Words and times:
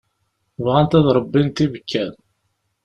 Bɣant 0.63 0.97
ad 0.97 1.07
ṛebbint 1.17 1.63
ibekkan. 1.65 2.13